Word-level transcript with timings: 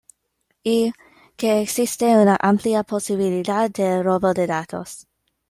Y 0.63 0.91
que 1.37 1.61
existe 1.61 2.05
una 2.07 2.35
amplia 2.41 2.81
posibilidad 2.81 3.69
de 3.69 4.01
robo 4.01 4.33
de 4.33 4.47
datos. 4.47 5.05